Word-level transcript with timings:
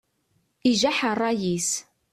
Ijaḥ 0.69 0.97
ṛṛay-is. 1.13 1.69